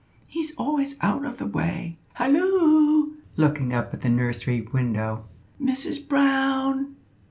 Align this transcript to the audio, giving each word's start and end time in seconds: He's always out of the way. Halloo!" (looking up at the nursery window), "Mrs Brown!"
He's 0.25 0.55
always 0.55 0.95
out 1.01 1.25
of 1.25 1.37
the 1.37 1.45
way. 1.45 1.99
Halloo!" 2.13 3.17
(looking 3.37 3.71
up 3.71 3.93
at 3.93 4.01
the 4.01 4.09
nursery 4.09 4.61
window), 4.61 5.27
"Mrs 5.61 6.07
Brown!" 6.07 6.95